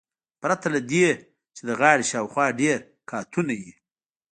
پرته 0.41 0.67
له 0.75 0.79
دې 0.91 1.07
چې 1.55 1.61
د 1.67 1.71
غاړې 1.79 2.05
شاوخوا 2.11 2.45
ډیر 2.61 2.77
قاتونه 3.09 3.53
وي 3.61 3.73